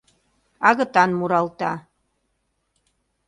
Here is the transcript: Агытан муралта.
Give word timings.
Агытан 0.69 1.11
муралта. 1.19 1.71